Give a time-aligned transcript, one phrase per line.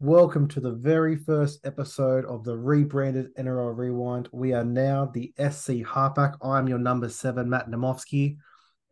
[0.00, 4.28] Welcome to the very first episode of the rebranded NRL Rewind.
[4.30, 6.34] We are now the SC Halfback.
[6.40, 8.36] I'm your number seven, Matt Namovsky,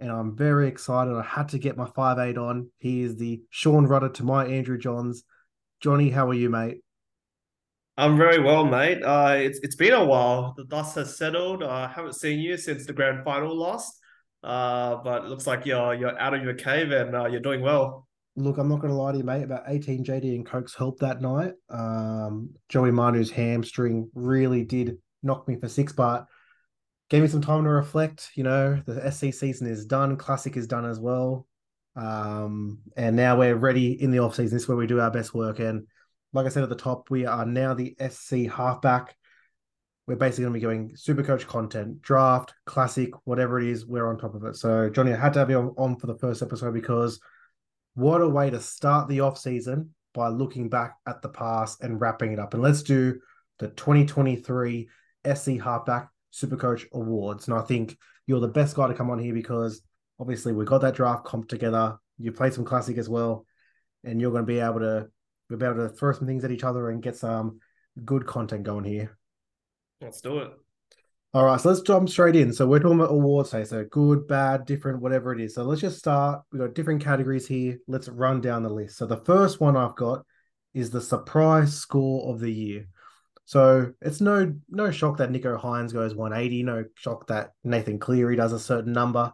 [0.01, 1.15] and I'm very excited.
[1.15, 2.71] I had to get my five eight on.
[2.79, 5.23] He is the Sean Rudder to my Andrew Johns.
[5.81, 6.79] Johnny, how are you, mate?
[7.97, 9.01] I'm very well, mate.
[9.05, 10.55] Uh, it's it's been a while.
[10.57, 11.63] The dust has settled.
[11.63, 13.97] Uh, I haven't seen you since the grand final lost.
[14.43, 17.61] Uh, but it looks like you're you're out of your cave and uh, you're doing
[17.61, 18.06] well.
[18.37, 19.43] Look, I'm not going to lie to you, mate.
[19.43, 21.55] About 18 JD and Cokes helped that night.
[21.71, 26.27] Um, Joey Manu's hamstring really did knock me for six, but
[27.09, 28.31] gave me some time to reflect.
[28.35, 31.47] You know, the SC season is done, Classic is done as well.
[31.97, 34.55] Um, and now we're ready in the off season.
[34.55, 35.59] This is where we do our best work.
[35.59, 35.87] And
[36.33, 39.17] like I said at the top, we are now the SC halfback.
[40.07, 44.07] We're basically going to be going super coach content, draft, classic, whatever it is, we're
[44.07, 44.55] on top of it.
[44.55, 47.19] So, Johnny, I had to have you on, on for the first episode because
[47.97, 51.99] what a way to start the off season by looking back at the past and
[51.99, 52.53] wrapping it up.
[52.53, 53.19] And let's do
[53.59, 54.89] the 2023
[55.35, 57.49] SC Halfback Supercoach Awards.
[57.49, 59.81] And I think you're the best guy to come on here because
[60.21, 61.97] obviously we got that draft comp together.
[62.19, 63.47] You played some classic as well,
[64.05, 65.09] and you're going to be able to
[65.49, 67.61] be able to throw some things at each other and get some
[68.05, 69.17] good content going here.
[70.03, 70.53] Let's do it.
[71.35, 72.53] All right, so let's jump straight in.
[72.53, 73.65] So we're talking about awards today.
[73.65, 75.55] So good, bad, different, whatever it is.
[75.55, 76.43] So let's just start.
[76.51, 77.79] We've got different categories here.
[77.87, 78.97] Let's run down the list.
[78.97, 80.25] So the first one I've got
[80.73, 82.87] is the surprise score of the year.
[83.45, 86.63] So it's no no shock that Nicho Hynes goes 180.
[86.63, 89.33] No shock that Nathan Cleary does a certain number.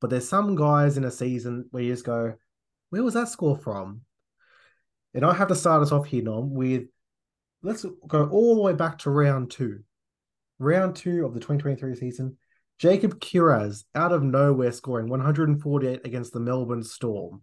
[0.00, 2.34] But there's some guys in a season where you just go,
[2.90, 4.02] where was that score from?
[5.14, 6.84] And I have to start us off here, Nom, with
[7.62, 9.84] let's go all the way back to round two
[10.58, 12.36] round two of the 2023 season,
[12.78, 17.42] Jacob Kiraz, out of nowhere, scoring 148 against the Melbourne Storm,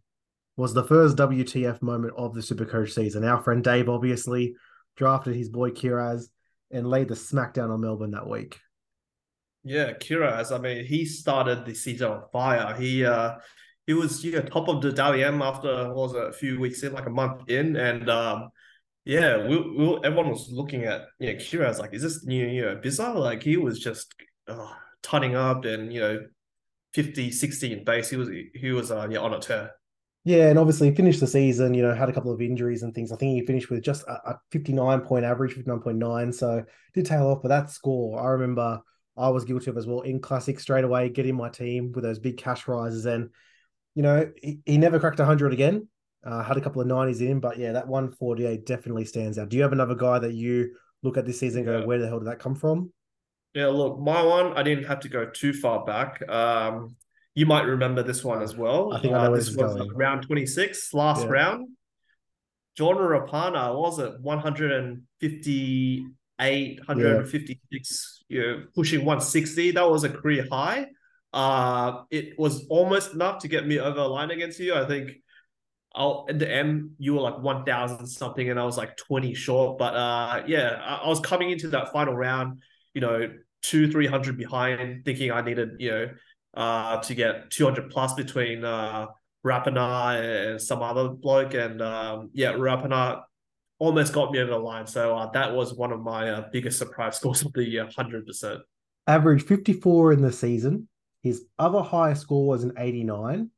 [0.58, 3.24] was the first WTF moment of the Supercoach season.
[3.24, 4.56] Our friend Dave obviously
[4.96, 6.26] drafted his boy Kiraz
[6.70, 8.60] and laid the smackdown on Melbourne that week.
[9.64, 10.54] Yeah, Kiraz.
[10.54, 12.76] I mean, he started the season on fire.
[12.76, 13.36] He uh
[13.88, 16.94] he was yeah top of the Dally M after was it, a few weeks in,
[16.94, 18.50] like a month in, and um
[19.06, 21.66] yeah, we, we everyone was looking at yeah Kira.
[21.66, 23.16] I was like, is this new you know bizarre?
[23.16, 24.14] Like he was just
[24.48, 26.20] uh, tutting up and you know
[26.94, 28.10] 50, 60 in base.
[28.10, 29.72] He was he was uh, yeah on a tear.
[30.26, 33.12] Yeah, and obviously finished the season, you know, had a couple of injuries and things.
[33.12, 36.34] I think he finished with just a, a 59 point average, 59.9.
[36.34, 36.64] So
[36.94, 38.80] did tail off, but that score, I remember
[39.18, 42.20] I was guilty of as well in classic straight away, getting my team with those
[42.20, 43.06] big cash rises.
[43.06, 43.32] And,
[43.96, 45.90] you know, he, he never cracked 100 again.
[46.26, 49.50] Uh, had a couple of 90s in, but yeah, that 148 definitely stands out.
[49.50, 51.86] Do you have another guy that you look at this season and go, yeah.
[51.86, 52.94] where the hell did that come from?
[53.54, 56.28] Yeah, look, my one, I didn't have to go too far back.
[56.30, 56.96] Um,
[57.36, 58.94] you might remember this one as well.
[58.94, 59.94] I think I know uh, this, was going.
[59.96, 61.30] round 26, last yeah.
[61.30, 61.68] round.
[62.78, 68.36] Jordan Rapana was it 158, 156, yeah.
[68.36, 69.72] you know, pushing 160.
[69.72, 70.88] That was a career high.
[71.32, 74.76] Uh, it was almost enough to get me over a line against you.
[74.76, 75.12] I think
[75.96, 79.34] I'll at the end you were like one thousand something and I was like twenty
[79.34, 79.78] short.
[79.78, 82.62] But uh, yeah, I, I, was coming into that final round,
[82.94, 83.32] you know,
[83.62, 86.10] two three hundred behind, thinking I needed you know
[86.56, 89.08] uh, to get two hundred plus between uh,
[89.46, 93.22] Rapana and some other bloke, and um, yeah, Rapana
[93.78, 94.88] almost got me over the line.
[94.88, 98.26] So uh, that was one of my uh, biggest surprise scores of the year, hundred
[98.26, 98.62] percent.
[99.06, 100.88] Average fifty four in the season.
[101.22, 103.52] His other highest score was an eighty nine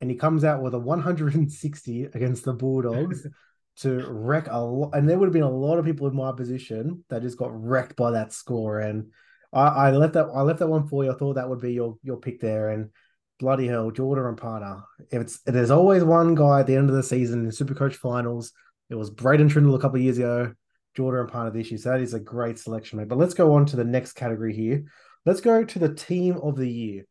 [0.00, 3.26] and he comes out with a 160 against the Bulldogs
[3.76, 4.90] to wreck a lot.
[4.94, 7.50] And there would have been a lot of people in my position that just got
[7.52, 8.80] wrecked by that score.
[8.80, 9.12] And
[9.52, 11.12] I, I left that I left that one for you.
[11.12, 12.70] I thought that would be your your pick there.
[12.70, 12.90] And
[13.38, 14.82] bloody hell, Jordan Rapana.
[15.10, 18.52] If it's there's always one guy at the end of the season in Supercoach finals.
[18.90, 20.52] It was Braydon Trindall a couple of years ago.
[20.94, 21.78] Jordan Rapana this year.
[21.78, 23.08] So that is a great selection, mate.
[23.08, 24.84] But let's go on to the next category here.
[25.26, 27.04] Let's go to the team of the year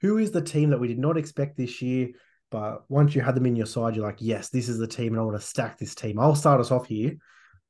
[0.00, 2.08] who is the team that we did not expect this year?
[2.50, 5.12] But once you had them in your side, you're like, yes, this is the team,
[5.12, 6.18] and I want to stack this team.
[6.18, 7.16] I'll start us off here.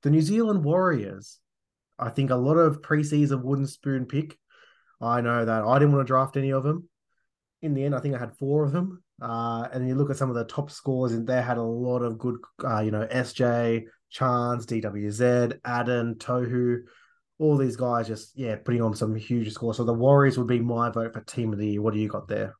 [0.03, 1.39] The New Zealand Warriors.
[1.99, 4.39] I think a lot of preseason wooden spoon pick.
[5.03, 6.89] I know that I didn't want to draft any of them.
[7.61, 9.03] In the end, I think I had four of them.
[9.21, 12.01] Uh, and you look at some of the top scores, and they had a lot
[12.01, 16.79] of good, uh, you know, SJ, Chance, DWZ, Addin, Tohu
[17.41, 19.79] all these guys just yeah putting on some huge scores.
[19.79, 21.83] So the Warriors would be my vote for team of the year.
[21.83, 22.55] What do you got there?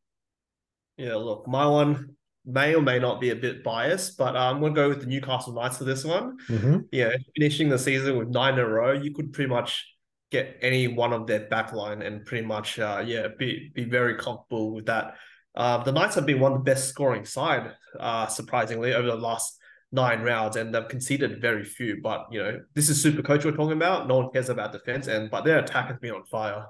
[0.97, 4.61] Yeah, look, my one may or may not be a bit biased, but uh, I'm
[4.61, 6.39] going to go with the Newcastle Knights for this one.
[6.49, 6.79] Mm-hmm.
[6.91, 9.87] Yeah, finishing the season with nine in a row, you could pretty much
[10.31, 14.75] get any one of their backline and pretty much uh, yeah be be very comfortable
[14.75, 15.15] with that.
[15.55, 19.17] Uh, the Knights have been one of the best scoring side, uh, surprisingly, over the
[19.17, 19.59] last
[19.93, 22.01] nine rounds and they've conceded very few.
[22.03, 24.09] But you know, this is super coach we're talking about.
[24.09, 26.67] No one cares about defense, and but their attack has been on fire.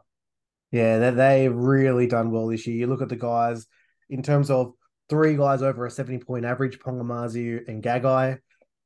[0.70, 2.76] Yeah, they they've really done well this year.
[2.76, 3.66] You look at the guys
[4.08, 4.72] in terms of
[5.08, 8.38] three guys over a 70 point average, Ponga Marzhew and Gagai,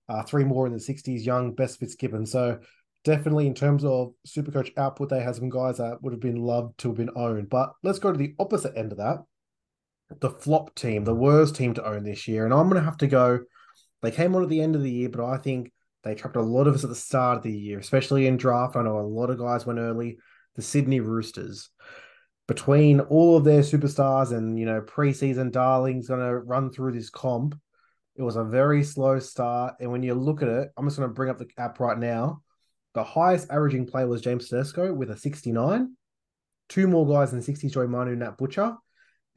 [0.09, 2.27] uh, three more in the 60s, Young, Best Fitzgibbon.
[2.27, 2.59] So
[3.05, 6.43] definitely in terms of super coach output, they had some guys that would have been
[6.43, 7.51] loved to have been owned.
[7.51, 9.19] But let's go to the opposite end of that.
[10.21, 12.45] The flop team, the worst team to own this year.
[12.45, 13.41] And I'm to have to go.
[14.05, 15.73] They came on at the end of the year, but I think
[16.03, 18.77] they trapped a lot of us at the start of the year, especially in draft.
[18.77, 20.19] I know a lot of guys went early.
[20.57, 21.71] The Sydney Roosters.
[22.47, 27.09] Between all of their superstars and, you know, preseason darlings going to run through this
[27.09, 27.59] comp,
[28.17, 29.77] it was a very slow start.
[29.81, 31.99] And when you look at it, I'm just going to bring up the app right
[31.99, 32.43] now.
[32.93, 35.97] The highest averaging player was James Tedesco with a 69.
[36.69, 38.77] Two more guys in 60s, Joey Manu, and Nat Butcher.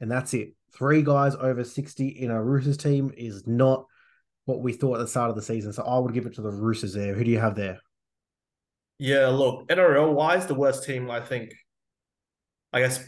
[0.00, 0.54] And that's it.
[0.76, 3.86] Three guys over 60 in a Roosters team is not
[4.48, 5.74] what we thought at the start of the season.
[5.74, 7.14] So I would give it to the Roosters there.
[7.14, 7.78] Who do you have there?
[8.98, 11.52] Yeah, look, NRL wise, the worst team, I think,
[12.72, 13.04] I guess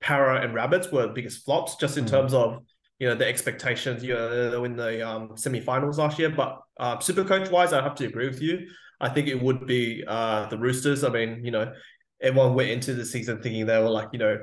[0.00, 2.10] Parra and Rabbits were the biggest flops just in mm.
[2.10, 2.62] terms of
[2.98, 4.02] you know the expectations.
[4.02, 7.96] You know, in the um, semi-finals last year, but uh, super coach wise, I have
[7.96, 8.66] to agree with you.
[9.00, 11.04] I think it would be uh, the Roosters.
[11.04, 11.72] I mean, you know,
[12.22, 14.38] everyone went into the season thinking they were like, you know,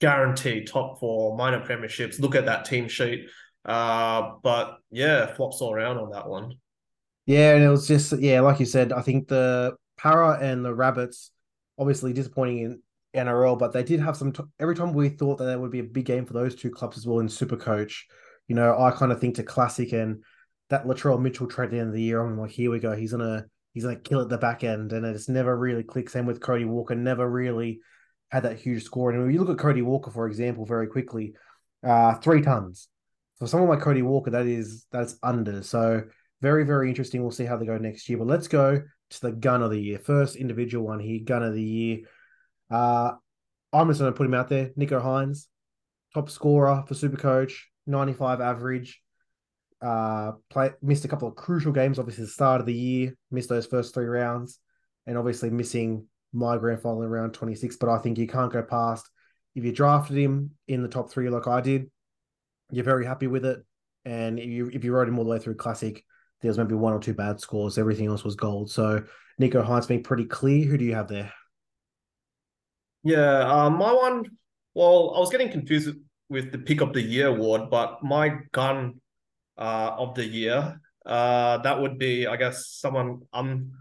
[0.00, 2.20] guaranteed top four, minor premierships.
[2.20, 3.26] Look at that team sheet.
[3.64, 6.54] Uh, but yeah, flops all around on that one.
[7.26, 10.74] Yeah, and it was just yeah, like you said, I think the Parra and the
[10.74, 11.30] Rabbits
[11.78, 12.82] obviously disappointing in
[13.26, 14.32] NRL, but they did have some.
[14.32, 16.70] T- every time we thought that there would be a big game for those two
[16.70, 18.06] clubs as well in Super Coach,
[18.48, 20.24] you know, I kind of think to Classic and
[20.70, 22.20] that Latrell Mitchell trade at the end of the year.
[22.20, 22.92] I'm like, here we go.
[22.92, 26.10] He's gonna he's gonna kill at the back end, and it's never really clicked.
[26.10, 27.80] Same with Cody Walker, never really
[28.30, 29.10] had that huge score.
[29.10, 31.34] And when you look at Cody Walker, for example, very quickly,
[31.84, 32.88] uh, three tons.
[33.42, 35.64] For someone like Cody Walker, that is that's under.
[35.64, 36.04] So
[36.42, 37.22] very very interesting.
[37.22, 38.16] We'll see how they go next year.
[38.16, 38.80] But let's go
[39.10, 39.98] to the gun of the year.
[39.98, 41.98] First individual one here, gun of the year.
[42.70, 43.14] Uh,
[43.72, 44.70] I'm just going to put him out there.
[44.78, 45.48] Nicho Hynes,
[46.14, 47.52] top scorer for Supercoach,
[47.88, 49.02] 95 average.
[49.80, 51.98] Uh, play missed a couple of crucial games.
[51.98, 54.60] Obviously, the start of the year, missed those first three rounds,
[55.08, 57.76] and obviously missing my grand final in round 26.
[57.78, 59.10] But I think you can't go past
[59.56, 61.90] if you drafted him in the top three like I did.
[62.72, 63.64] You're very happy with it,
[64.04, 66.04] and if you if you rode him all the way through Classic,
[66.40, 67.78] there was maybe one or two bad scores.
[67.78, 68.70] Everything else was gold.
[68.70, 69.04] So
[69.40, 70.66] Nicho Hynes being pretty clear.
[70.66, 71.32] Who do you have there?
[73.04, 74.24] Yeah, uh, my one.
[74.74, 75.94] Well, I was getting confused
[76.28, 79.00] with the pick of the year award, but my gun
[79.58, 83.72] uh, of the year, uh, that would be, I guess, someone um,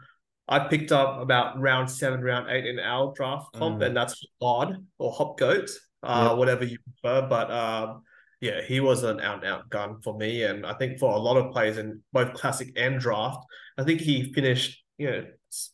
[0.47, 3.85] I picked up about round seven, round eight in our draft comp, mm.
[3.85, 5.69] and that's odd or Hopgood,
[6.03, 6.37] uh, yep.
[6.37, 7.25] whatever you prefer.
[7.27, 8.03] But um,
[8.41, 11.19] yeah, he was an out and out gun for me, and I think for a
[11.19, 13.45] lot of players in both classic and draft,
[13.77, 15.25] I think he finished, you know,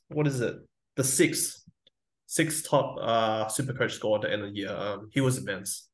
[0.09, 0.55] what is it,
[0.95, 1.63] the sixth
[2.29, 4.69] six top uh super coach score at the end the year.
[4.69, 5.87] Um, he was immense.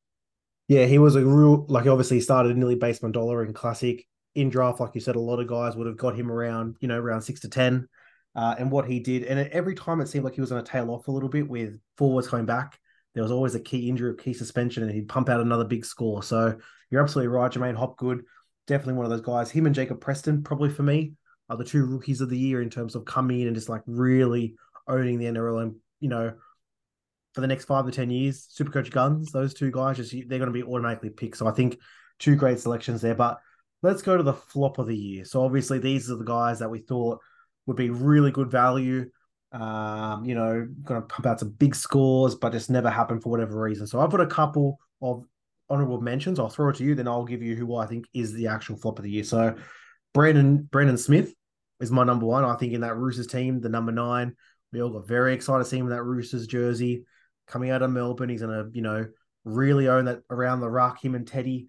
[0.66, 4.04] Yeah, he was a real like obviously he started nearly basement dollar in classic.
[4.34, 6.88] In draft, like you said, a lot of guys would have got him around, you
[6.88, 7.88] know, around six to ten.
[8.34, 10.62] Uh, and what he did, and every time it seemed like he was on a
[10.62, 12.80] tail off a little bit with forwards coming back.
[13.14, 15.84] There was always a key injury, a key suspension, and he'd pump out another big
[15.84, 16.22] score.
[16.22, 16.56] So
[16.90, 18.24] you're absolutely right, J'maine Hopgood,
[18.66, 19.50] definitely one of those guys.
[19.50, 21.12] Him and Jacob Preston, probably for me,
[21.48, 23.82] are the two rookies of the year in terms of coming in and just like
[23.86, 24.56] really
[24.88, 26.34] owning the NRL and you know,
[27.32, 30.40] for the next five to ten years, Supercoach Guns, those two guys, just they're going
[30.42, 31.38] to be automatically picked.
[31.38, 31.78] So I think
[32.18, 33.14] two great selections there.
[33.14, 33.38] But
[33.82, 35.24] let's go to the flop of the year.
[35.24, 37.20] So obviously these are the guys that we thought
[37.66, 39.10] would be really good value.
[39.54, 43.28] Um, you know, going to pump out some big scores, but just never happened for
[43.28, 43.86] whatever reason.
[43.86, 45.24] So I've got a couple of
[45.70, 46.40] honorable mentions.
[46.40, 48.76] I'll throw it to you, then I'll give you who I think is the actual
[48.76, 49.22] flop of the year.
[49.22, 49.54] So
[50.12, 51.32] Brandon Brandon Smith
[51.80, 52.44] is my number one.
[52.44, 54.34] I think in that Roosters team, the number nine,
[54.72, 57.04] we all got very excited to see him in that Roosters jersey
[57.46, 58.30] coming out of Melbourne.
[58.30, 59.06] He's to, you know,
[59.44, 61.04] really own that around the ruck.
[61.04, 61.68] Him and Teddy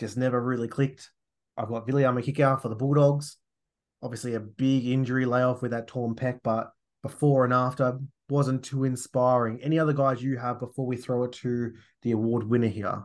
[0.00, 1.10] just never really clicked.
[1.58, 3.36] I've got Viliame Kikau for the Bulldogs.
[4.02, 6.70] Obviously, a big injury layoff with that torn pec, but
[7.02, 9.60] before and after wasn't too inspiring.
[9.62, 13.02] Any other guys you have before we throw it to the award winner here?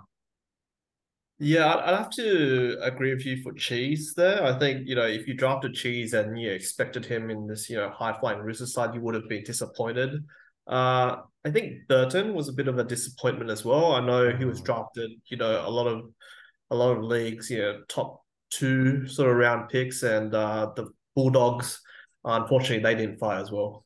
[1.39, 4.43] Yeah, I'd have to agree with you for Cheese there.
[4.43, 7.77] I think, you know, if you drafted Cheese and you expected him in this, you
[7.77, 10.23] know, high flying Rooster side, you would have been disappointed.
[10.67, 13.93] Uh, I think Burton was a bit of a disappointment as well.
[13.93, 14.65] I know he was mm.
[14.65, 16.05] drafted, you know, a lot of
[16.71, 20.87] a lot of leagues, you know, top two sort of round picks, and uh, the
[21.15, 21.81] Bulldogs,
[22.23, 23.85] unfortunately, they didn't fire as well.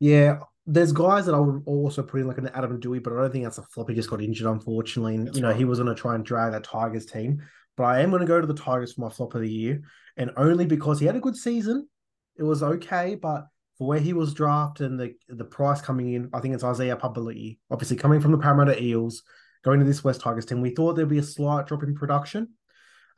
[0.00, 3.16] Yeah, there's guys that I would also put in like an Adam Doueihi, but I
[3.16, 3.88] don't think that's a flop.
[3.88, 5.14] He just got injured, unfortunately.
[5.16, 7.42] And, you know, he was going to try and drag that Tigers team.
[7.76, 9.82] but I am going to go to the Tigers for my flop of the year,
[10.16, 11.88] and only because he had a good season.
[12.36, 13.46] It was okay, but
[13.78, 16.96] for where he was drafted and the the price coming in, I think it's Isaiah
[16.96, 17.58] Papali'i.
[17.70, 19.22] Obviously, coming from the Parramatta Eels,
[19.64, 22.48] going to this West Tigers team, we thought there'd be a slight drop in production,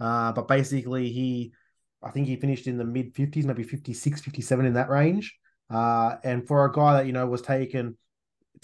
[0.00, 1.52] uh, but basically he,
[2.04, 5.36] I think he finished in the mid fifties, maybe 56, 57 in that range.
[5.70, 7.96] Uh, and for a guy that you know was taken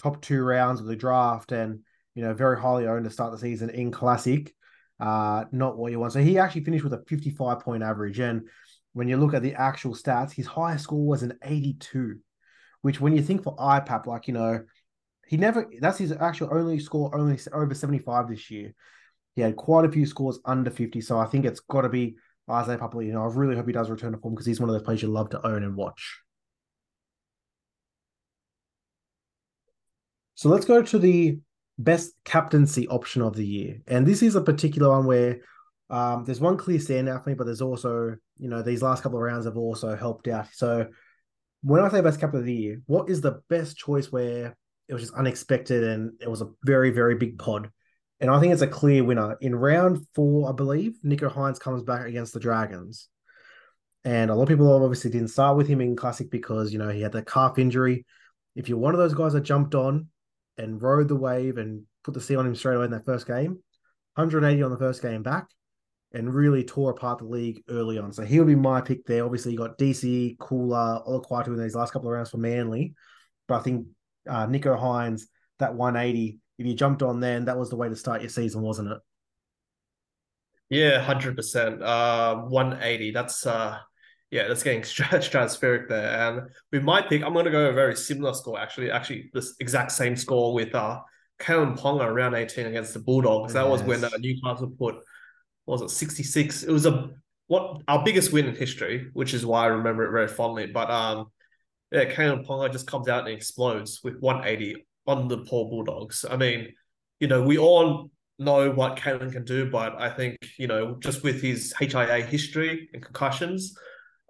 [0.01, 1.79] top two rounds of the draft and
[2.15, 4.53] you know very highly owned to start the season in Classic,
[4.99, 6.13] uh, not what you want.
[6.13, 8.19] So he actually finished with a 55 point average.
[8.19, 8.47] And
[8.93, 12.19] when you look at the actual stats, his highest score was an 82,
[12.81, 14.63] which when you think for IPAP, like, you know,
[15.27, 18.73] he never, that's his actual only score, only over 75 this year.
[19.35, 20.99] He had quite a few scores under 50.
[21.01, 22.15] So I think it's got to be
[22.51, 24.83] Isaiah know, I really hope he does return to form because he's one of those
[24.83, 26.21] players you love to own and watch.
[30.35, 31.39] So let's go to the
[31.77, 33.81] best captaincy option of the year.
[33.87, 35.41] And this is a particular one where
[35.89, 39.17] um, there's one clear standout for me, but there's also, you know, these last couple
[39.17, 40.47] of rounds have also helped out.
[40.53, 40.87] So
[41.63, 44.55] when I say best captain of the year, what is the best choice where
[44.87, 47.69] it was just unexpected and it was a very, very big pod?
[48.21, 49.35] And I think it's a clear winner.
[49.41, 53.09] In round four, I believe, Nicho Hynes comes back against the Dragons.
[54.05, 56.89] And a lot of people obviously didn't start with him in Classic because, you know,
[56.89, 58.05] he had the calf injury.
[58.55, 60.07] If you're one of those guys that jumped on
[60.57, 63.27] and rode the wave and put the C on him straight away in that first
[63.27, 63.59] game.
[64.15, 65.47] 180 on the first game back
[66.13, 68.11] and really tore apart the league early on.
[68.11, 69.23] So he'll be my pick there.
[69.23, 72.93] Obviously, you got DC, Koula, Olakau'atu in these last couple of rounds for Manly.
[73.47, 73.87] But I think
[74.27, 75.23] uh, Nicho Hynes,
[75.59, 78.61] that 180, if you jumped on then, that was the way to start your season,
[78.61, 78.99] wasn't it?
[80.69, 81.81] Yeah, 100%.
[81.81, 83.11] Uh, 180.
[83.11, 83.79] That's uh,
[84.29, 86.29] yeah, that's getting stratospheric there.
[86.29, 88.91] And with my pick, I'm going to go a very similar score, actually.
[88.91, 91.01] Actually, this exact same score with uh,
[91.39, 93.53] Kalyn Ponga around 18 against the Bulldogs.
[93.53, 93.71] That yes.
[93.71, 94.97] was when uh, Newcastle put,
[95.65, 96.63] was it 66?
[96.63, 97.09] It was a
[97.47, 100.67] what our biggest win in history, which is why I remember it very fondly.
[100.67, 101.31] But um,
[101.91, 106.25] yeah, Kalyn Ponga just comes out and explodes with 180 on the poor Bulldogs.
[106.29, 106.73] I mean,
[107.19, 111.23] you know, we all know what Kalyn can do, but I think, you know, just
[111.23, 113.75] with his HIA history and concussions,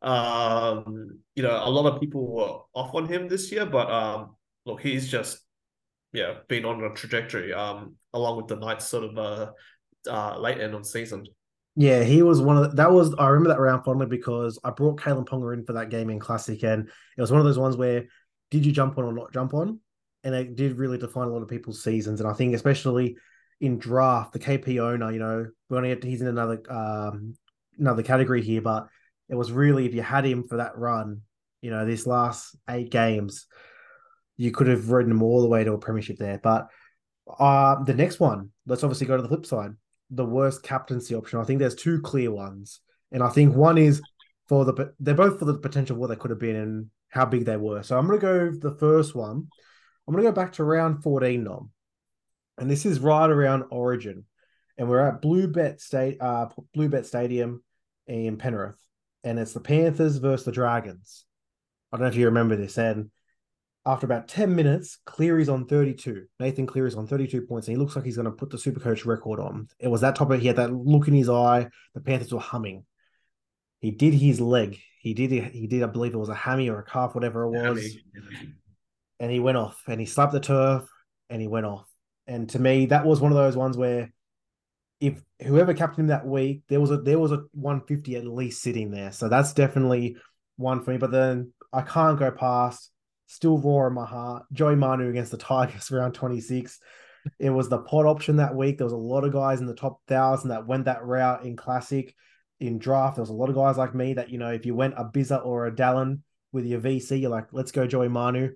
[0.02, 4.36] um, you know, a lot of people were off on him this year, but um,
[4.66, 5.40] look, he's just
[6.14, 7.54] yeah been on a trajectory.
[7.54, 9.52] Um, along with the Knights, sort of uh,
[10.10, 11.26] uh late end on season.
[11.76, 14.72] Yeah, he was one of the, that was I remember that round fondly because I
[14.72, 16.88] brought Kalyn Ponga in for that game in classic, and
[17.18, 18.06] it was one of those ones where
[18.50, 19.80] did you jump on or not jump on,
[20.24, 23.18] and it did really define a lot of people's seasons, and I think especially
[23.60, 27.36] in draft, the KP owner, you know, we're gonna get to, he's in another um
[27.78, 28.88] another category here, but
[29.30, 31.22] it was really if you had him for that run,
[31.62, 33.48] you know, this last eight games,
[34.38, 36.40] you could have ridden him all the way to a premiership there.
[36.42, 36.68] But
[37.40, 39.72] uh, the next one, let's obviously go to the flip side.
[40.10, 41.40] The worst captaincy option.
[41.40, 44.02] I think there's two clear ones, and I think one is
[44.48, 47.26] for the they're both for the potential of what they could have been and how
[47.26, 47.84] big they were.
[47.84, 49.48] So I'm going to go the first one.
[50.08, 51.72] I'm going to go back to round 14 Nom.
[52.58, 54.26] and this is right around Origin,
[54.78, 57.64] and we're at Bluebet State, uh, Bluebet Stadium
[58.08, 58.82] in Penrith
[59.24, 61.26] and it's the Panthers versus the Dragons.
[61.92, 62.78] I don't know if you remember this.
[62.78, 63.12] And
[63.86, 66.26] after about 10 minutes, Cleary's on 32.
[66.40, 68.80] Nathan Cleary's on 32 points, and he looks like he's going to put the super
[68.80, 69.68] coach record on.
[69.80, 70.42] It was that topic.
[70.42, 71.68] He had that look in his eye.
[71.94, 72.86] The Panthers were humming.
[73.80, 74.80] He did his leg.
[75.00, 77.50] He did, he did, I believe it was a hammy or a calf, whatever it
[77.50, 77.98] was.
[79.22, 80.90] And he went off and he slapped the turf
[81.30, 81.88] and he went off.
[82.28, 84.12] And to me, that was one of those ones where
[85.00, 88.62] if whoever captained him that week, there was a there was a 150 at least
[88.62, 89.12] sitting there.
[89.12, 90.18] So that's definitely
[90.58, 90.98] one for me.
[90.98, 92.92] But then I can't go past
[93.28, 94.44] still raw in my heart.
[94.52, 96.80] Joey Manu against the Tigers around 26.
[97.40, 98.78] It was the pot option that week.
[98.78, 101.56] There was a lot of guys in the top thousand that went that route in
[101.56, 102.16] classic.
[102.60, 104.76] In draft, there was a lot of guys like me that, you know, if you
[104.76, 106.20] went a Bizza or a Dallin
[106.52, 108.52] with your VC, you're like, let's go Joey Manu.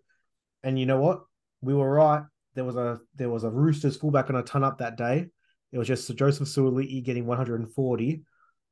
[0.66, 1.22] And you know what?
[1.62, 2.24] We were right.
[2.56, 5.28] There was a there was a Roosters fullback on a ton up that day.
[5.72, 8.24] It was just Joseph Suaalii getting 140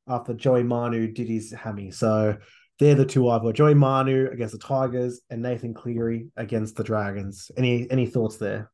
[0.08, 1.90] after Joey Manu did his hammy.
[1.90, 2.36] So
[2.78, 3.54] they're the two I've got.
[3.54, 7.50] Joey Manu against the Tigers and Nathan Cleary against the Dragons.
[7.56, 8.70] Any any thoughts there?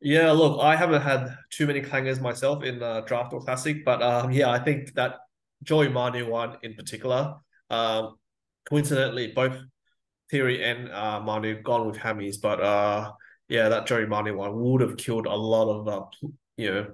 [0.00, 4.02] Yeah, look, I haven't had too many clangers myself in uh, draft or classic, but
[4.02, 5.16] um, yeah, I think that
[5.62, 7.36] Joey Manu one in particular.
[7.70, 8.16] Um,
[8.68, 9.56] coincidentally, both
[10.30, 13.12] Cleary and uh, Manu gone with hammies, but uh,
[13.48, 16.04] yeah, that Joey Manu one would have killed a lot of uh,
[16.56, 16.86] you know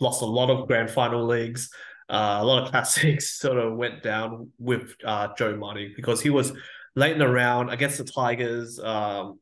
[0.00, 1.70] lost a lot of grand final leagues.
[2.08, 6.30] Uh, a lot of classics sort of went down with uh, Joe Manu because he
[6.30, 6.52] was
[6.94, 8.78] late in the round against the Tigers.
[8.78, 9.40] Um,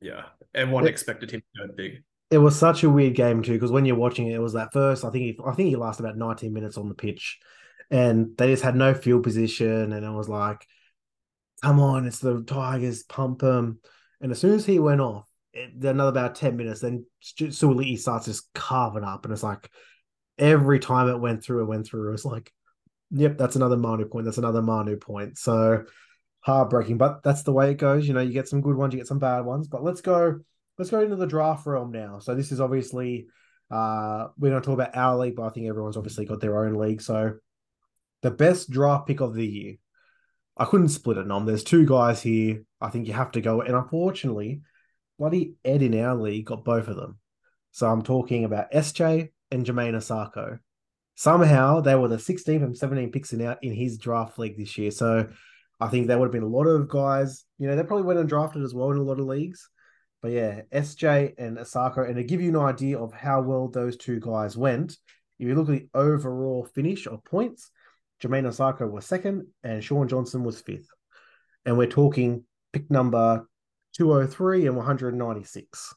[0.00, 2.02] yeah, everyone expected him to go big.
[2.30, 4.72] it was such a weird game too because when you're watching it, it was that
[4.72, 5.04] first.
[5.04, 7.38] I think he, I think he lasted about 19 minutes on the pitch,
[7.90, 10.66] and they just had no field position, and it was like,
[11.62, 13.80] come on, it's the Tigers, pump them.
[14.20, 18.26] And as soon as he went off, it, another about 10 minutes, then Suaalii starts
[18.26, 19.70] just carving up, and it's like
[20.38, 22.08] every time it went through, it went through.
[22.08, 22.52] It was like,
[23.10, 24.24] yep, that's another Manu point.
[24.24, 25.38] That's another Manu point.
[25.38, 25.84] So
[26.40, 28.06] heartbreaking, but that's the way it goes.
[28.06, 29.68] You know, you get some good ones, you get some bad ones.
[29.68, 30.40] But let's go
[30.78, 32.18] let's go into the draft realm now.
[32.18, 33.26] So this is obviously
[33.70, 36.74] uh going to talk about our league, but I think everyone's obviously got their own
[36.74, 37.02] league.
[37.02, 37.34] So
[38.22, 39.74] the best draft pick of the year.
[40.56, 41.44] I couldn't split it, Nom.
[41.44, 42.62] There's two guys here.
[42.80, 43.60] I think you have to go.
[43.60, 44.62] And unfortunately,
[45.18, 47.18] bloody Ed in our league got both of them.
[47.72, 50.58] So I'm talking about SJ and Jamayne Isaako.
[51.14, 54.76] Somehow they were the 16th and 17 picks in out in his draft league this
[54.78, 54.90] year.
[54.90, 55.28] So
[55.78, 58.18] I think there would have been a lot of guys, you know, they probably went
[58.18, 59.68] and drafted as well in a lot of leagues.
[60.22, 63.96] But yeah, SJ and Isaako, and to give you an idea of how well those
[63.96, 64.96] two guys went,
[65.38, 67.70] if you look at the overall finish of points,
[68.22, 70.88] Jamayne Isaako was second and Shaun Johnson was fifth.
[71.64, 73.46] And we're talking pick number
[73.96, 75.94] 203 and 196.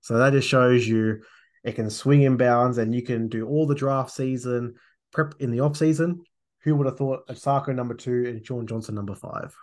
[0.00, 1.22] So that just shows you
[1.64, 4.74] it can swing in bounds and you can do all the draft season
[5.12, 6.24] prep in the off season.
[6.62, 9.54] Who would have thought Isaako number two and Shaun Johnson number five?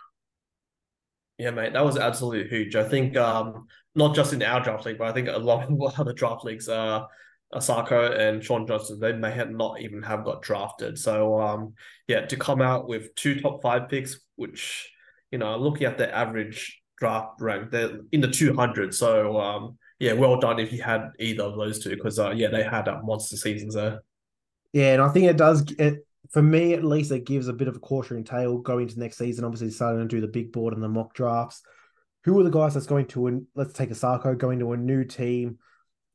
[1.38, 2.76] Yeah, mate, that was absolutely huge.
[2.76, 5.80] I think um, not just in our draft league, but I think a lot of
[5.98, 7.04] other draft leagues, uh,
[7.54, 10.98] Isaako and Shaun Johnson, they may have not even have got drafted.
[10.98, 11.74] So um,
[12.06, 14.90] yeah, to come out with two top five picks, which
[15.32, 18.94] you know, looking at the average draft rank, they're in the two hundred.
[18.94, 22.48] So um, yeah, well done if you had either of those two, because uh, yeah,
[22.48, 24.02] they had uh, monster seasons there.
[24.72, 25.62] Yeah, and I think it does.
[25.78, 29.00] It, for me, at least, it gives a bit of a cautionary tale going into
[29.00, 29.44] next season.
[29.44, 31.62] Obviously, starting to do the big board and the mock drafts.
[32.24, 33.44] Who are the guys that's going to?
[33.56, 35.58] Let's take Isaako going to a new team,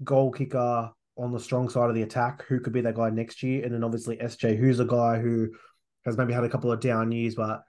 [0.03, 2.43] goal kicker on the strong side of the attack.
[2.47, 3.63] Who could be that guy next year?
[3.63, 5.49] And then obviously SJ, who's a guy who
[6.05, 7.63] has maybe had a couple of down years, but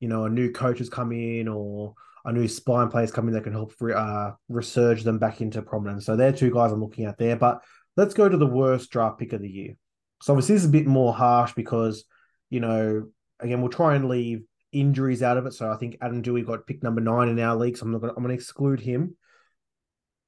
[0.00, 1.94] you know, a new coach has come in or
[2.24, 6.06] a new spine players come in that can help uh, resurge them back into prominence.
[6.06, 7.36] So they're two guys I'm looking at there.
[7.36, 7.62] But
[7.96, 9.74] let's go to the worst draft pick of the year.
[10.22, 12.04] So obviously this is a bit more harsh because,
[12.50, 13.08] you know,
[13.40, 15.52] again, we'll try and leave injuries out of it.
[15.52, 17.76] So I think Adam Doueihi got pick number nine in our league.
[17.76, 19.16] So I'm not gonna I'm gonna exclude him.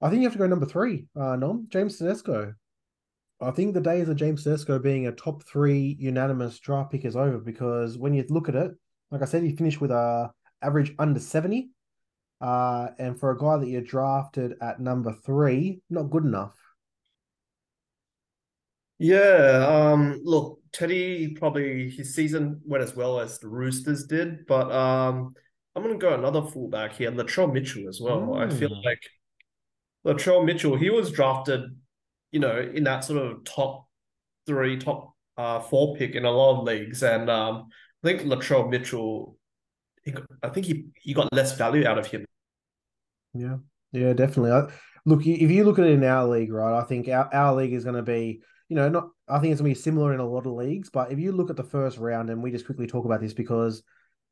[0.03, 2.55] I think you have to go number three, uh Nom, James Tedesco.
[3.45, 7.17] I think the days of James Tedesco being a top three unanimous draft pick is
[7.17, 8.73] over because when you look at it,
[9.11, 10.31] like I said, he finished with a
[10.63, 11.71] average under 70.
[12.41, 16.55] Uh, and for a guy that you drafted at number three, not good enough.
[18.99, 24.71] Yeah, um, look, Teddy probably his season went as well as the Roosters did, but
[24.71, 25.35] um,
[25.75, 28.35] I'm gonna go another fullback here, Latrell Mitchell as well.
[28.35, 28.85] I feel hmm.
[28.85, 29.03] like
[30.07, 31.77] Latrell Mitchell, he was drafted,
[32.35, 33.87] you know, in that sort of top
[34.47, 37.69] three, top uh, four pick in a lot of leagues, and um,
[38.03, 39.39] I think Latrell Mitchell,
[40.05, 42.25] he, I think he he got less value out of him.
[43.33, 43.59] Yeah,
[43.93, 44.51] yeah, definitely.
[44.51, 44.69] I,
[45.07, 47.73] look, if you look at it in our league, right, I think our, our league
[47.73, 50.29] is going to be you know, not I think it's gonna be similar in a
[50.29, 52.87] lot of leagues, but if you look at the first round, and we just quickly
[52.87, 53.83] talk about this because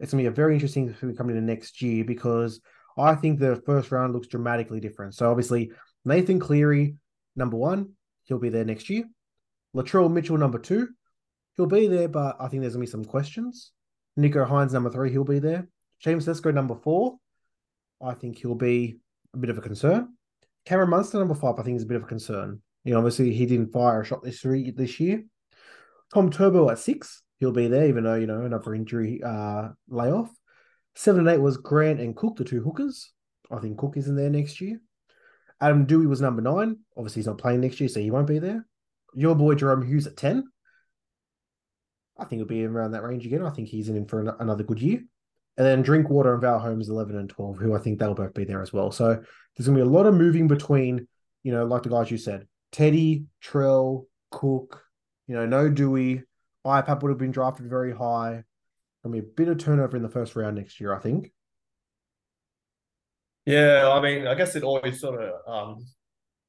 [0.01, 2.61] it's gonna be a very interesting thing coming into next year because
[2.99, 5.15] I think the first round looks dramatically different.
[5.15, 5.71] So obviously
[6.05, 6.97] Nathan Cleary,
[7.37, 7.93] number one,
[8.25, 9.05] he'll be there next year.
[9.75, 10.89] Latrell Mitchell, number two,
[11.57, 13.73] he'll be there, but I think there's gonna be some questions.
[14.19, 15.69] Nicho Hynes, number three, he'll be there.
[16.01, 17.17] James Tedesco, number four,
[18.03, 18.99] I think he'll be
[19.33, 20.15] a bit of a concern.
[20.65, 22.61] Cameron Munster, number five, I think is a bit of a concern.
[22.85, 25.25] You know, obviously he didn't fire a shot this this year.
[26.13, 30.31] Tom Turbo at six, he'll be there, even though you know another injury uh, layoff.
[30.95, 33.13] Seven and eight was Grant and Cook, the two hookers.
[33.51, 34.81] I think Cook is in there next year.
[35.63, 36.79] Adam Doueihi was number nine.
[36.97, 38.67] Obviously, he's not playing next year, so he won't be there.
[39.15, 40.45] Your boy Jahrome Hughes at ten.
[42.19, 43.47] I think he'll be around that range again.
[43.47, 45.03] I think he's in for an, another good year.
[45.57, 48.45] And then Drinkwater and Val Holmes, 11 and 12, who I think they'll both be
[48.45, 48.91] there as well.
[48.91, 51.07] So there's going to be a lot of moving between,
[51.43, 54.83] you know, like the guys you said, Teddy, Trell, Cook,
[55.27, 56.23] you know, no Doueihi.
[56.67, 58.45] IPAP would have been drafted very high.
[59.03, 61.33] Gonna be a bit of turnover in the first round next year, I think.
[63.45, 65.87] Yeah, I mean, I guess it always sort of um,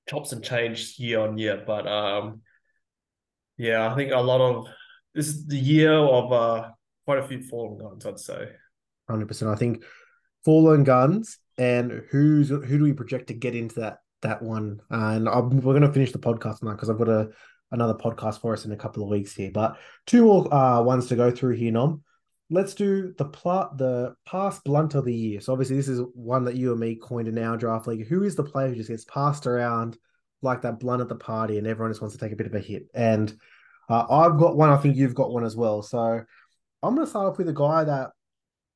[0.08, 2.42] chops and changes year on year, but um,
[3.58, 4.68] yeah, I think a lot of
[5.14, 6.70] this is the year of uh,
[7.06, 8.50] quite a few fallen guns, I'd say.
[9.10, 9.52] Hundred percent.
[9.52, 9.84] I think
[10.46, 15.28] fallen guns, and who's who do we project to get into that that one, and
[15.28, 17.30] I'm, we're going to finish the podcast now because I've got a
[17.72, 19.52] another podcast for us in a couple of weeks here.
[19.52, 22.04] But two more uh, ones to go through here, Nom.
[22.54, 25.42] Let's do the plot, the past blunt of the year.
[25.42, 28.06] So obviously, this is one that you and me coined in our draft league.
[28.08, 29.98] Who is the player who just gets passed around
[30.44, 32.54] like that blunt at the party, and everyone just wants to take a bit of
[32.54, 32.84] a hit.
[32.94, 33.36] And
[33.90, 34.70] uh, I've got one.
[34.70, 35.82] I think you've got one as well.
[35.82, 35.98] So
[36.84, 38.12] I'm going to start off with a guy that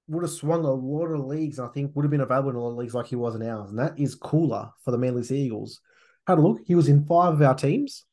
[0.08, 1.60] would have swung a lot of leagues.
[1.60, 3.48] I think would have been available in a lot of leagues like he was in
[3.48, 5.82] ours, and that is Koula for the Manly Eagles.
[6.26, 6.62] Had a look.
[6.66, 8.07] He was in five of our teams.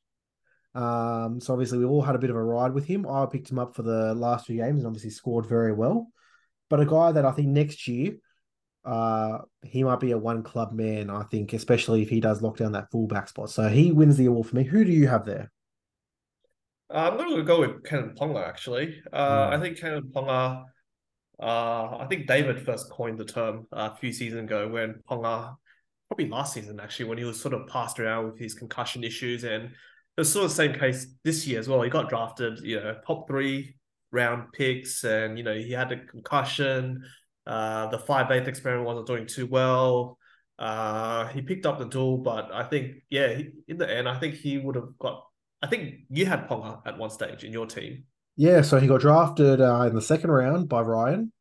[0.75, 3.07] Um, so obviously we all had a bit of a ride with him.
[3.09, 6.09] I picked him up for the last few games and obviously scored very well.
[6.69, 8.15] But a guy that I think next year,
[8.85, 11.11] uh, he might be a one club man.
[11.11, 13.51] I think, especially if he does lock down that fullback spot.
[13.51, 14.65] So he wins the award for me.
[14.65, 15.51] Who do you have there?
[16.93, 19.01] Uh, I'm going to go with Kalyn Ponga actually.
[19.13, 19.53] Uh, mm.
[19.53, 20.65] I think Kalyn Ponga.
[21.41, 25.57] Uh, I think David first coined the term a few seasons ago when Ponga,
[26.09, 29.45] probably last season actually, when he was sort of passed around with his concussion issues,
[29.45, 29.71] and
[30.17, 31.83] it was sort of the same case this year as well.
[31.83, 33.77] He got drafted, you know, top three
[34.13, 37.05] round picks, and you know he had a concussion.
[37.47, 40.19] Uh, the five eighth experiment wasn't doing too well.
[40.59, 44.19] Uh, he picked up the duel, but I think yeah, he, in the end, I
[44.19, 45.25] think he would have got.
[45.61, 48.05] I think you had Ponga at one stage in your team.
[48.37, 51.33] Yeah, so he got drafted uh, in the second round by Ryan.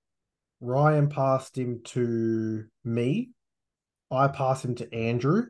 [0.61, 3.31] Ryan passed him to me.
[4.11, 5.47] I passed him to Andrew.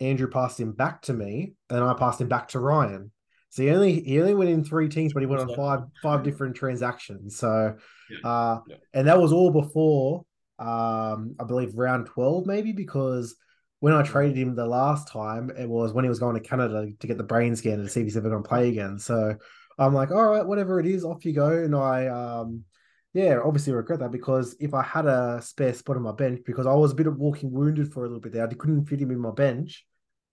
[0.00, 3.10] Andrew passed him back to me, and I passed him back to Ryan.
[3.50, 6.22] So he only he only went in three teams, but he went on five five
[6.22, 7.36] different transactions.
[7.36, 7.76] So.
[8.22, 8.60] Uh,
[8.94, 10.24] and that was all before
[10.58, 13.36] um, I believe round twelve, maybe because
[13.80, 16.88] when I traded him the last time, it was when he was going to Canada
[16.98, 18.98] to get the brain scan to see if he's ever going to play again.
[18.98, 19.34] So
[19.78, 21.48] I'm like, all right, whatever it is, off you go.
[21.48, 22.64] And I, um,
[23.16, 26.42] yeah, obviously I regret that because if I had a spare spot on my bench,
[26.44, 28.84] because I was a bit of walking wounded for a little bit there, I couldn't
[28.84, 29.86] fit him in my bench.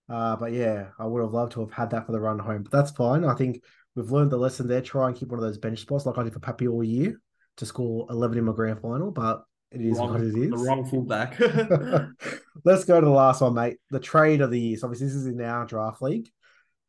[0.06, 2.62] Uh, but yeah, I would have loved to have had that for the run home.
[2.62, 3.24] But that's fine.
[3.24, 3.62] I think
[3.96, 4.82] we've learned the lesson there.
[4.82, 7.18] Try and keep one of those bench spots like I did for Pappy all year
[7.56, 9.10] to score 11 in my grand final.
[9.10, 10.50] But it is wrong, what it is.
[10.50, 11.40] The wrong fullback.
[12.66, 13.78] Let's go to the last one, mate.
[13.88, 14.76] The trade of the year.
[14.76, 16.28] So obviously, this is in our draft league.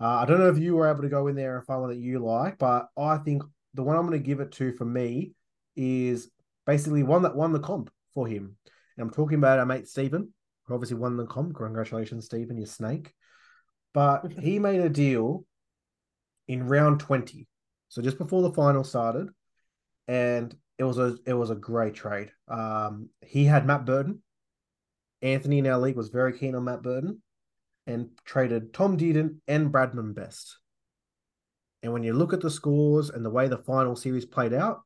[0.01, 1.89] Uh, I don't know if you were able to go in there and find one
[1.91, 3.43] that you like, but I think
[3.75, 5.31] the one I'm going to give it to for me
[5.75, 6.29] is
[6.65, 8.57] basically one that won the comp for him.
[8.97, 10.33] And I'm talking about our mate Stephen
[10.65, 11.55] who obviously won the comp.
[11.55, 13.13] Congratulations, Stephen, you snake.
[13.93, 15.45] But he made a deal
[16.47, 17.47] in round 20.
[17.89, 19.29] So just before the final started.
[20.07, 22.31] And it was a it was a great trade.
[22.47, 24.21] Um, he had Matt Burton.
[25.21, 27.21] Anthony in our league was very keen on Matt Burton
[27.87, 30.57] and traded Tom Dearden and Bradman Best.
[31.81, 34.81] And when you look at the scores and the way the final series played out,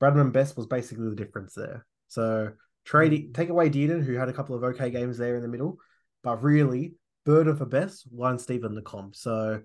[0.00, 1.86] Bradman Best was basically the difference there.
[2.08, 2.52] So
[2.84, 5.78] Trade take away Dearden, who had a couple of okay games there in the middle,
[6.22, 9.14] but really Burton for best, won Stephen the comp.
[9.14, 9.60] So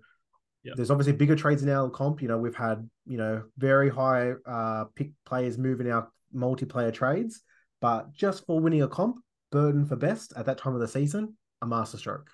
[0.63, 0.75] yep.
[0.75, 2.21] there's obviously bigger trades in our comp.
[2.21, 7.41] You know, we've had you know very high uh, pick players moving our multiplayer trades,
[7.79, 9.17] but just for winning a comp,
[9.51, 12.29] Burton for best at that time of the season, a masterstroke.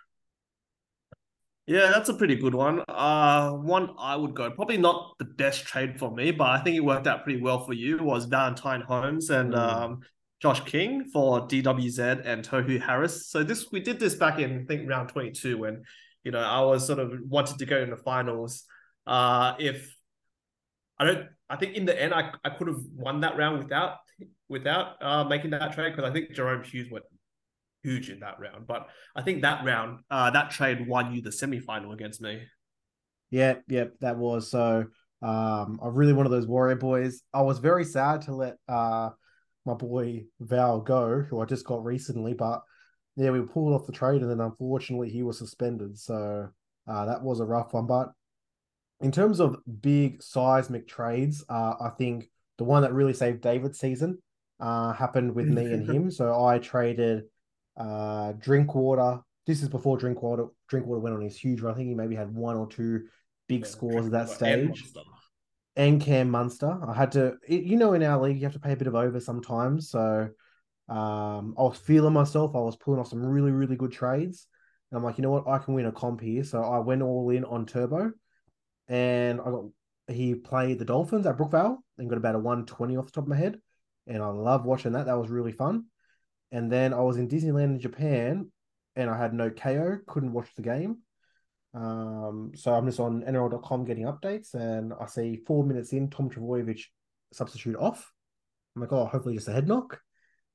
[1.69, 2.81] Yeah, that's a pretty good one.
[2.89, 6.75] Uh, one I would go probably not the best trade for me, but I think
[6.75, 7.99] it worked out pretty well for you.
[8.01, 9.57] Was Valentine Holmes and mm.
[9.59, 9.99] um,
[10.41, 13.27] Josh King for DWZ and Tohu Harris.
[13.27, 15.83] So this we did this back in I think round 22 when
[16.23, 18.63] you know I was sort of wanted to go in the finals.
[19.05, 19.95] Uh if
[20.97, 23.97] I don't I think in the end I, I could have won that round without
[24.47, 27.05] without uh making that trade because I think Jahrome Hughes went
[27.83, 28.67] huge in that round.
[28.67, 32.41] But I think that round, uh that trade won you the semi-final against me.
[33.29, 34.85] Yeah, yeah, that was so
[35.21, 37.21] um I'm really one of those warrior boys.
[37.33, 39.09] I was very sad to let uh
[39.65, 42.33] my boy Val go, who I just got recently.
[42.33, 42.61] But
[43.15, 45.97] yeah, we pulled off the trade, and then unfortunately he was suspended.
[45.97, 46.49] So
[46.87, 47.85] uh, that was a rough one.
[47.85, 48.11] But
[49.01, 53.79] in terms of big seismic trades, uh, I think the one that really saved David's
[53.79, 54.17] season
[54.59, 56.11] uh, happened with me and him.
[56.11, 57.23] So I traded
[57.79, 59.21] uh, Drinkwater.
[59.47, 60.47] This is before Drinkwater.
[60.67, 61.73] Drinkwater went on his huge run.
[61.73, 63.05] I think he maybe had one or two
[63.47, 64.93] big yeah, scores at that stage
[65.79, 66.77] and Cam Munster.
[66.85, 68.95] I had to, you know, in our league, you have to pay a bit of
[68.95, 69.89] over sometimes.
[69.89, 70.29] So
[70.89, 72.53] um, I was feeling myself.
[72.53, 74.45] I was pulling off some really, really good trades.
[74.91, 75.47] And I'm like, you know what?
[75.47, 76.43] I can win a comp here.
[76.43, 78.11] So I went all in on Turbo.
[78.89, 79.65] And I got,
[80.07, 83.29] he played the Dolphins at Brookvale and got about a 120 off the top of
[83.29, 83.59] my head.
[84.05, 85.05] And I love watching that.
[85.05, 85.85] That was really fun.
[86.51, 88.51] And then I was in Disneyland in Japan
[88.95, 90.97] and I had no Kayo, couldn't watch the game.
[91.73, 96.29] Um, so I'm just on NRL.com getting updates, and I see four minutes in, Tom
[96.29, 96.81] Trbojevic
[97.31, 98.11] substitute off.
[98.75, 99.99] I'm like, oh, hopefully just a head knock.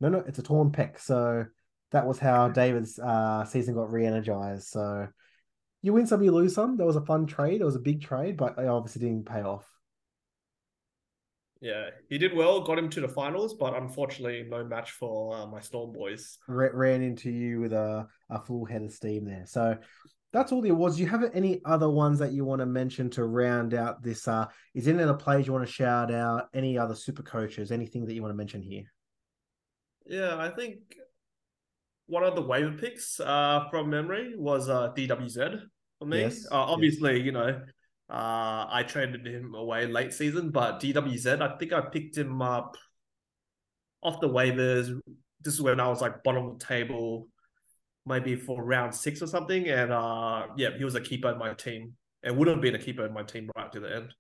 [0.01, 1.01] No, no, it's a torn pec.
[1.01, 1.47] So
[1.93, 4.67] that was how David's uh, season got re-energized.
[4.67, 5.09] So
[5.83, 6.77] you win some, you lose some.
[6.77, 7.61] That was a fun trade.
[7.61, 9.65] It was a big trade, but it obviously didn't pay off.
[11.65, 15.47] Yeah, he did well, got him to the finals, but unfortunately, no match for uh,
[15.47, 16.37] my Storm boys.
[16.47, 19.45] ran into you with a, a full head of steam there.
[19.47, 19.79] So
[20.31, 20.97] that's all the awards.
[20.97, 24.29] Do you have any other ones that you want to mention to round out this?
[24.29, 26.51] Uh, is any other players you want to shout out?
[26.53, 27.73] Any other super coaches?
[27.73, 28.85] Anything that you want to mention here?
[30.05, 30.81] Yeah, I think
[32.09, 35.63] one of the waiver picks uh, from memory was uh, DWZ
[35.99, 36.21] for me.
[36.21, 37.59] Yes, uh, obviously, you know,
[38.15, 42.77] uh, I traded him away late season, but DWZ, I think I picked him up
[44.05, 45.01] off the waivers.
[45.41, 47.27] This is when I was like bottom of the table,
[48.07, 49.69] maybe for round six or something.
[49.69, 51.95] And uh, yeah, he was a keeper in my team.
[52.23, 54.15] It would have been a keeper in my team right to the end.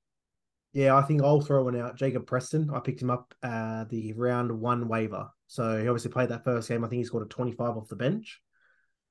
[0.73, 1.95] Yeah, I think I'll throw one out.
[1.95, 2.71] Jacob Preston.
[2.75, 5.29] I picked him up uh, the round one waiver.
[5.47, 6.85] So he obviously played that first game.
[6.85, 8.41] I think he scored a 25 off the bench.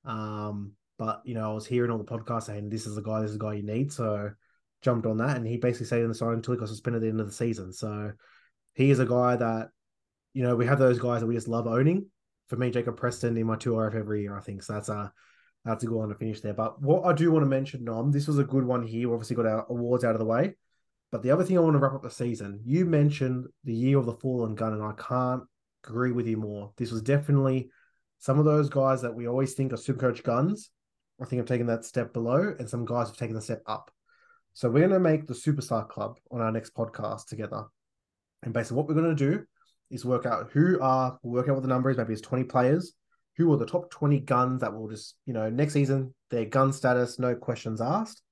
[0.04, 3.22] Um, but you know, I was hearing all the podcasts saying this is the guy,
[3.22, 3.90] this is the guy you need.
[3.90, 4.30] So
[4.84, 7.02] jumped on that and he basically stayed in the side until he got suspended at
[7.02, 7.72] the end of the season.
[7.72, 8.12] So
[8.74, 9.68] he is a guy that,
[10.34, 12.06] you know, we have those guys that we just love owning.
[12.48, 14.62] For me, Jacob Preston in my two RF every year, I think.
[14.62, 15.12] So that's a
[15.64, 16.52] that's a good one to finish there.
[16.52, 19.08] But what I do want to mention, Nom, this was a good one here.
[19.08, 20.56] We obviously got our awards out of the way.
[21.10, 23.98] But the other thing I want to wrap up the season, you mentioned the year
[23.98, 25.44] of the fallen gun, and I can't
[25.86, 26.72] agree with you more.
[26.76, 27.70] This was definitely
[28.18, 30.70] some of those guys that we always think are super coach guns.
[31.22, 33.90] I think have taken that step below, and some guys have taken the step up.
[34.54, 37.64] So we're going to make the Superstar Club on our next podcast together.
[38.42, 39.44] And basically, what we're going to do
[39.90, 42.44] is work out who are, we'll work out what the number is, maybe it's 20
[42.44, 42.94] players,
[43.36, 46.72] who are the top 20 guns that will just, you know, next season, their gun
[46.72, 48.22] status, no questions asked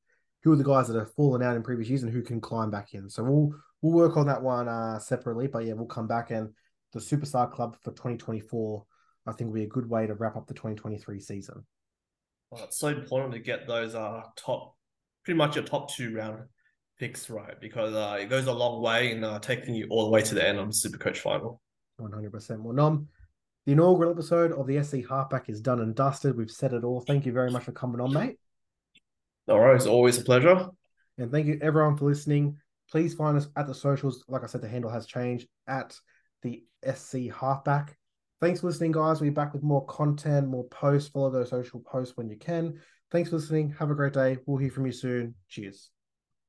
[0.42, 2.70] who are the guys that have fallen out in previous years and who can climb
[2.70, 3.08] back in.
[3.08, 5.46] So we'll we'll work on that one uh, separately.
[5.46, 6.50] But yeah, we'll come back and
[6.92, 8.84] the Superstar Club for 2024,
[9.26, 11.64] I think will be a good way to wrap up the 2023 season.
[12.50, 14.76] Well, it's so important to get those uh top,
[15.24, 16.44] pretty much your top two round
[16.98, 20.10] picks right because uh, it goes a long way in uh, taking you all the
[20.10, 21.60] way to the end on the Super Coach final.
[22.00, 22.60] 100%.
[22.60, 23.08] Well, Nom,
[23.66, 26.36] the inaugural episode of the SC Halfback is done and dusted.
[26.36, 27.00] We've said it all.
[27.00, 28.38] Thank you very much for coming on, mate.
[29.48, 30.66] All right, it's always a pleasure.
[31.18, 32.56] And thank you everyone for listening.
[32.90, 34.24] Please find us at the socials.
[34.28, 35.96] Like I said, the handle has changed at
[36.42, 37.96] the SC Halfback.
[38.40, 39.20] Thanks for listening, guys.
[39.20, 41.08] We'll be back with more content, more posts.
[41.08, 42.80] Follow those social posts when you can.
[43.12, 43.74] Thanks for listening.
[43.78, 44.38] Have a great day.
[44.46, 45.34] We'll hear from you soon.
[45.48, 45.90] Cheers.